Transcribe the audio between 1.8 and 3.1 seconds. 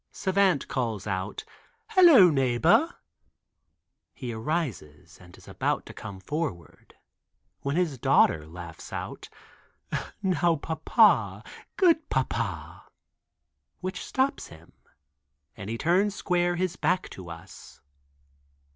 "Hello, neighbor."